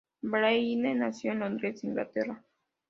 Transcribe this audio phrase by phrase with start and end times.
[0.23, 2.43] Byrne nació en Londres, Inglaterra.